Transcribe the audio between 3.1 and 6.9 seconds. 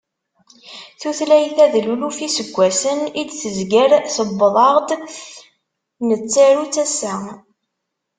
i d-tezger, tewweḍ-aɣ-d nettaru-tt